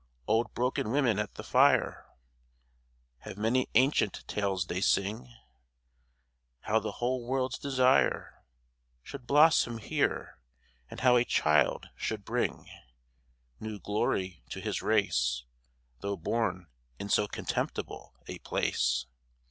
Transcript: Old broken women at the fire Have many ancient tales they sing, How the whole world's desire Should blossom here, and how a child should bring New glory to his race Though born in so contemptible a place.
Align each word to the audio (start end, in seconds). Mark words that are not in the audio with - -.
Old 0.25 0.55
broken 0.55 0.89
women 0.89 1.19
at 1.19 1.35
the 1.35 1.43
fire 1.43 2.07
Have 3.19 3.37
many 3.37 3.69
ancient 3.75 4.23
tales 4.27 4.65
they 4.65 4.81
sing, 4.81 5.31
How 6.61 6.79
the 6.79 6.93
whole 6.93 7.23
world's 7.23 7.59
desire 7.59 8.41
Should 9.03 9.27
blossom 9.27 9.77
here, 9.77 10.39
and 10.89 11.01
how 11.01 11.17
a 11.17 11.23
child 11.23 11.89
should 11.95 12.25
bring 12.25 12.67
New 13.59 13.77
glory 13.77 14.41
to 14.49 14.59
his 14.59 14.81
race 14.81 15.45
Though 15.99 16.17
born 16.17 16.65
in 16.97 17.07
so 17.09 17.27
contemptible 17.27 18.15
a 18.27 18.39
place. 18.39 19.05